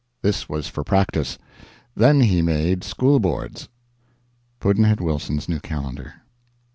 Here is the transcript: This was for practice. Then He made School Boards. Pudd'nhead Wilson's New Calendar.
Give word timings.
This 0.23 0.49
was 0.49 0.67
for 0.67 0.83
practice. 0.83 1.37
Then 1.95 2.21
He 2.21 2.41
made 2.41 2.83
School 2.83 3.19
Boards. 3.19 3.69
Pudd'nhead 4.59 4.99
Wilson's 4.99 5.47
New 5.47 5.59
Calendar. 5.59 6.23